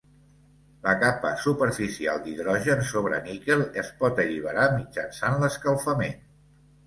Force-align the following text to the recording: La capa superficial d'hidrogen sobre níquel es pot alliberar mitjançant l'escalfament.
La 0.85 0.93
capa 1.01 1.33
superficial 1.41 2.21
d'hidrogen 2.23 2.81
sobre 2.93 3.19
níquel 3.27 3.61
es 3.83 3.93
pot 4.01 4.21
alliberar 4.23 4.67
mitjançant 4.79 5.37
l'escalfament. 5.45 6.19